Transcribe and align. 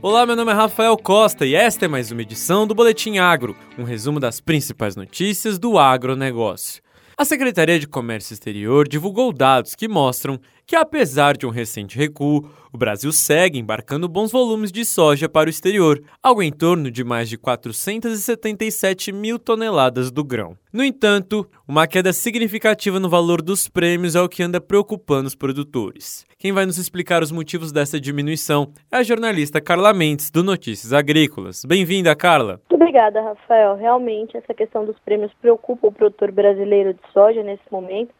Olá, 0.00 0.26
meu 0.26 0.36
nome 0.36 0.52
é 0.52 0.54
Rafael 0.54 0.96
Costa 0.96 1.46
e 1.46 1.54
esta 1.54 1.84
é 1.84 1.88
mais 1.88 2.10
uma 2.10 2.22
edição 2.22 2.66
do 2.66 2.74
Boletim 2.74 3.18
Agro, 3.18 3.56
um 3.78 3.82
resumo 3.82 4.20
das 4.20 4.40
principais 4.40 4.94
notícias 4.94 5.58
do 5.58 5.78
agronegócio. 5.78 6.82
A 7.22 7.24
Secretaria 7.24 7.78
de 7.78 7.86
Comércio 7.86 8.34
Exterior 8.34 8.88
divulgou 8.88 9.32
dados 9.32 9.76
que 9.76 9.86
mostram 9.86 10.40
que, 10.66 10.74
apesar 10.74 11.36
de 11.36 11.46
um 11.46 11.50
recente 11.50 11.96
recuo, 11.96 12.50
o 12.72 12.76
Brasil 12.76 13.12
segue 13.12 13.60
embarcando 13.60 14.08
bons 14.08 14.32
volumes 14.32 14.72
de 14.72 14.84
soja 14.84 15.28
para 15.28 15.46
o 15.46 15.50
exterior, 15.50 16.02
algo 16.20 16.42
em 16.42 16.50
torno 16.50 16.90
de 16.90 17.04
mais 17.04 17.28
de 17.28 17.38
477 17.38 19.12
mil 19.12 19.38
toneladas 19.38 20.10
do 20.10 20.24
grão. 20.24 20.58
No 20.72 20.82
entanto, 20.82 21.48
uma 21.68 21.86
queda 21.86 22.12
significativa 22.12 22.98
no 22.98 23.08
valor 23.08 23.40
dos 23.40 23.68
prêmios 23.68 24.16
é 24.16 24.20
o 24.20 24.28
que 24.28 24.42
anda 24.42 24.60
preocupando 24.60 25.28
os 25.28 25.36
produtores. 25.36 26.24
Quem 26.42 26.50
vai 26.50 26.66
nos 26.66 26.76
explicar 26.76 27.22
os 27.22 27.30
motivos 27.30 27.70
dessa 27.70 28.00
diminuição 28.00 28.72
é 28.90 28.96
a 28.96 29.02
jornalista 29.04 29.60
Carla 29.60 29.94
Mendes, 29.94 30.28
do 30.28 30.42
Notícias 30.42 30.92
Agrícolas. 30.92 31.64
Bem-vinda, 31.64 32.16
Carla. 32.16 32.60
Muito 32.68 32.74
obrigada, 32.74 33.22
Rafael. 33.22 33.76
Realmente, 33.76 34.36
essa 34.36 34.52
questão 34.52 34.84
dos 34.84 34.98
prêmios 34.98 35.30
preocupa 35.40 35.86
o 35.86 35.92
produtor 35.92 36.32
brasileiro 36.32 36.94
de 36.94 37.12
soja 37.12 37.44
nesse 37.44 37.62
momento 37.70 38.10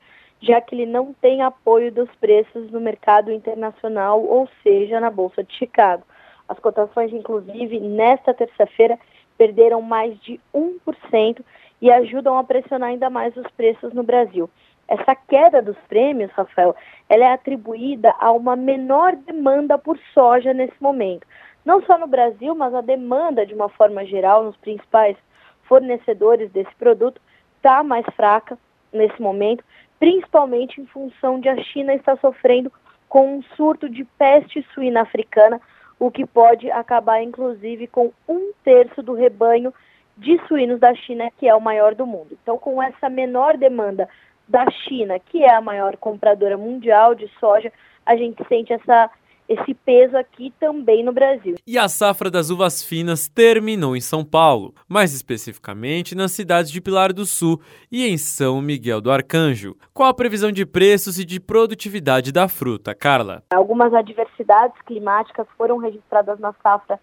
já 0.41 0.61
que 0.61 0.77
ele 0.77 0.87
não 0.87 1.12
tem 1.14 1.42
apoio 1.42 1.91
dos 1.91 2.09
preços 2.20 2.70
no 2.70 2.80
mercado 2.80 3.33
internacional, 3.33 4.25
ou 4.25 4.48
seja, 4.62 5.00
na 5.00 5.11
Bolsa 5.11 5.42
de 5.42 5.52
Chicago. 5.55 6.05
As 6.48 6.59
cotações, 6.61 7.12
inclusive, 7.12 7.80
nesta 7.80 8.33
terça-feira, 8.33 9.00
perderam 9.36 9.83
mais 9.83 10.16
de 10.20 10.41
1% 10.55 11.41
e 11.80 11.91
ajudam 11.91 12.39
a 12.39 12.45
pressionar 12.45 12.91
ainda 12.91 13.11
mais 13.11 13.36
os 13.36 13.47
preços 13.56 13.92
no 13.92 14.05
Brasil. 14.05 14.48
Essa 14.88 15.14
queda 15.14 15.62
dos 15.62 15.77
prêmios, 15.88 16.30
Rafael, 16.32 16.74
ela 17.09 17.24
é 17.24 17.32
atribuída 17.32 18.14
a 18.18 18.30
uma 18.32 18.56
menor 18.56 19.16
demanda 19.16 19.78
por 19.78 19.98
soja 20.12 20.52
nesse 20.52 20.80
momento. 20.80 21.27
Não 21.64 21.83
só 21.83 21.97
no 21.97 22.06
Brasil, 22.06 22.55
mas 22.55 22.74
a 22.74 22.80
demanda, 22.80 23.47
de 23.47 23.55
uma 23.55 23.69
forma 23.69 24.05
geral, 24.05 24.44
nos 24.44 24.56
principais 24.56 25.16
fornecedores 25.62 26.50
desse 26.50 26.74
produto, 26.74 27.20
está 27.56 27.83
mais 27.83 28.05
fraca 28.16 28.58
nesse 28.92 29.22
momento, 29.22 29.64
principalmente 29.98 30.80
em 30.80 30.86
função 30.86 31.41
de 31.41 31.48
a 31.48 31.56
China 31.62 31.94
estar 31.94 32.19
sofrendo 32.19 32.70
com 33.08 33.36
um 33.36 33.42
surto 33.56 33.89
de 33.89 34.05
peste 34.05 34.67
suína 34.74 35.02
africana, 35.02 35.61
o 35.98 36.11
que 36.11 36.27
pode 36.27 36.70
acabar 36.70 37.22
inclusive 37.22 37.86
com 37.86 38.12
um 38.28 38.52
terço 38.64 39.02
do 39.02 39.14
rebanho 39.14 39.72
de 40.17 40.39
suínos 40.46 40.80
da 40.80 40.94
China, 40.94 41.30
que 41.39 41.48
é 41.48 41.55
o 41.55 41.61
maior 41.61 41.94
do 41.94 42.06
mundo. 42.06 42.36
Então, 42.42 42.58
com 42.58 42.83
essa 42.83 43.08
menor 43.08 43.56
demanda 43.56 44.08
da 44.48 44.71
China, 44.71 45.19
que 45.19 45.43
é 45.43 45.55
a 45.55 45.61
maior 45.61 45.97
compradora 45.97 46.57
mundial 46.57 47.15
de 47.15 47.29
soja, 47.39 47.73
a 48.05 48.17
gente 48.17 48.43
sente 48.48 48.73
essa 48.73 49.11
esse 49.48 49.75
peso 49.75 50.17
aqui 50.17 50.53
também 50.59 51.05
no 51.05 51.12
Brasil. 51.12 51.57
E 51.67 51.79
a 51.79 51.89
safra 51.89 52.31
das 52.31 52.48
uvas 52.48 52.83
finas 52.83 53.29
terminou 53.29 53.97
em 53.97 54.01
São 54.01 54.25
Paulo, 54.25 54.75
mais 54.89 55.13
especificamente 55.13 56.15
nas 56.15 56.33
cidades 56.33 56.70
de 56.70 56.81
Pilar 56.81 57.13
do 57.13 57.27
Sul 57.27 57.61
e 57.91 58.07
em 58.07 58.17
São 58.17 58.63
Miguel 58.63 59.01
do 59.01 59.11
Arcanjo. 59.11 59.77
Qual 59.93 60.09
a 60.09 60.15
previsão 60.15 60.51
de 60.51 60.65
preços 60.65 61.19
e 61.19 61.25
de 61.25 61.39
produtividade 61.39 62.33
da 62.33 62.48
fruta, 62.48 62.95
Carla? 62.95 63.43
Algumas 63.53 63.93
adversidades 63.93 64.81
climáticas 64.87 65.47
foram 65.57 65.77
registradas 65.77 66.39
na 66.39 66.55
safra 66.63 66.98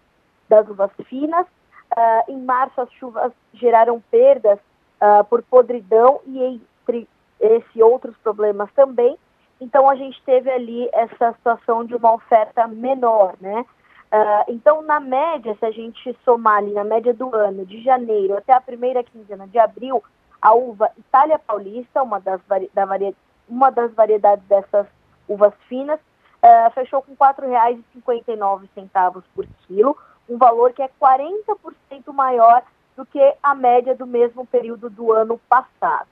das 0.48 0.68
uvas 0.68 0.90
finas. 1.08 1.46
Uh, 1.96 2.32
em 2.32 2.40
março, 2.40 2.80
as 2.80 2.90
chuvas 2.94 3.32
geraram 3.54 4.02
perdas 4.10 4.58
uh, 5.00 5.24
por 5.24 5.42
podridão 5.42 6.20
e 6.26 6.38
entre 6.42 7.08
esses 7.40 7.76
outros 7.76 8.16
problemas 8.18 8.70
também 8.72 9.16
então 9.60 9.88
a 9.88 9.94
gente 9.94 10.20
teve 10.22 10.50
ali 10.50 10.88
essa 10.92 11.32
situação 11.34 11.84
de 11.84 11.94
uma 11.94 12.14
oferta 12.14 12.66
menor, 12.66 13.34
né? 13.40 13.64
Uh, 14.12 14.44
então, 14.48 14.82
na 14.82 14.98
média, 14.98 15.54
se 15.54 15.64
a 15.64 15.70
gente 15.70 16.16
somar 16.24 16.58
ali 16.58 16.72
na 16.72 16.82
média 16.82 17.12
do 17.12 17.34
ano, 17.34 17.66
de 17.66 17.80
janeiro 17.82 18.36
até 18.36 18.52
a 18.52 18.60
primeira 18.60 19.04
quinzena 19.04 19.46
de 19.46 19.58
abril, 19.58 20.02
a 20.40 20.54
uva 20.54 20.90
Itália 20.98 21.38
Paulista, 21.38 22.02
uma 22.02 22.18
das, 22.18 22.40
da 22.74 22.86
varia, 22.86 23.14
uma 23.48 23.70
das 23.70 23.92
variedades 23.92 24.44
dessas 24.46 24.86
uvas 25.28 25.52
finas, 25.68 26.00
uh, 26.00 26.70
fechou 26.72 27.02
com 27.02 27.12
R$ 27.12 27.18
4,59 27.18 29.22
por 29.34 29.46
quilo, 29.66 29.96
um 30.28 30.38
valor 30.38 30.72
que 30.72 30.82
é 30.82 30.90
40% 31.00 32.12
maior 32.12 32.62
do 32.96 33.06
que 33.06 33.34
a 33.42 33.54
média 33.54 33.94
do 33.94 34.06
mesmo 34.06 34.44
período 34.46 34.90
do 34.90 35.12
ano 35.12 35.38
passado, 35.48 36.08